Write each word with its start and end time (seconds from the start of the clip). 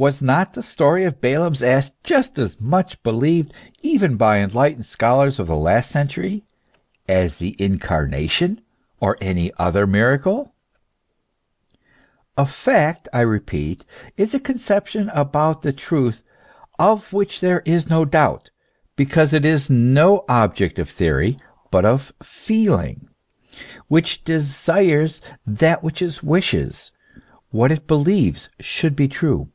Was 0.00 0.22
not 0.22 0.52
the 0.52 0.62
story 0.62 1.02
of 1.02 1.20
Balaam's 1.20 1.60
ass 1.60 1.90
just 2.04 2.38
as 2.38 2.60
much 2.60 3.02
believed 3.02 3.52
even 3.82 4.16
by 4.16 4.38
enlightened 4.38 4.86
scholars 4.86 5.40
of 5.40 5.48
the 5.48 5.56
last 5.56 5.90
century, 5.90 6.44
as 7.08 7.38
the 7.38 7.56
Incarnation 7.60 8.60
or 9.00 9.18
any 9.20 9.50
other 9.58 9.88
miracle? 9.88 10.54
A 12.36 12.46
fact, 12.46 13.08
I 13.12 13.22
repeat, 13.22 13.82
is 14.16 14.34
a 14.34 14.38
conception 14.38 15.08
about 15.08 15.62
the 15.62 15.72
truth 15.72 16.22
of 16.78 17.12
which 17.12 17.40
there 17.40 17.62
is 17.64 17.90
no 17.90 18.04
doubt, 18.04 18.52
because 18.94 19.32
it 19.34 19.44
is 19.44 19.68
no 19.68 20.24
object 20.28 20.78
of 20.78 20.88
theory, 20.88 21.36
but 21.72 21.84
of 21.84 22.12
feeling, 22.22 23.08
which 23.88 24.22
desires 24.22 25.20
that 25.44 25.82
what 25.82 26.00
it 26.00 26.22
wishes, 26.22 26.92
what 27.50 27.72
it 27.72 27.88
believes, 27.88 28.48
should 28.60 28.94
be 28.94 29.08
true. 29.08 29.50